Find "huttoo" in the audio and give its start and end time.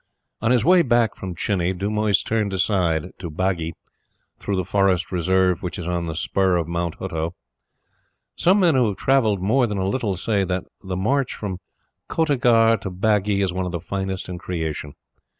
6.95-7.35